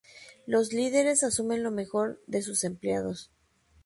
[0.47, 3.29] Los líderes asumen lo mejor de sus empleados.